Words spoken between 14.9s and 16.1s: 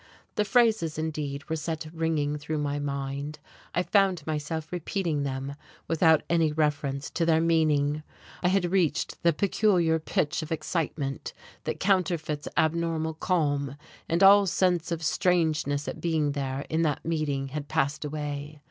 of strangeness at